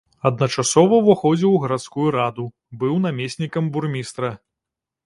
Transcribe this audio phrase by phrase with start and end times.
[0.27, 2.45] Адначасова ўваходзіў у гарадскую раду,
[2.83, 4.35] быў намеснікам бурмістра.